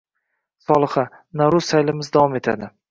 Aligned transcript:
Solixa: 0.69 1.03
Navruz 1.43 1.71
saylimiz 1.75 2.13
davom 2.19 2.41
etadi. 2.43 2.77